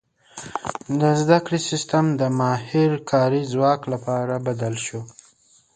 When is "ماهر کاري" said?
2.39-3.41